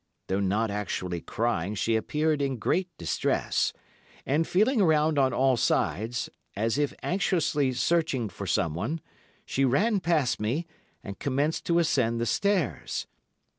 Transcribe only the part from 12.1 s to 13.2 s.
the stairs.